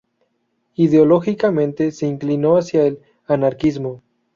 Ideológicamente, 0.73 1.91
se 1.91 2.07
inclinó 2.07 2.57
hacia 2.57 2.87
el 2.87 3.01
anarquismo. 3.27 4.01